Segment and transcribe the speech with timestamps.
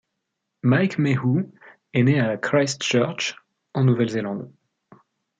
[0.63, 1.51] Mike Mayhew
[1.93, 3.35] est né à Christchurch,
[3.75, 4.51] en Nouvelle-Zélande.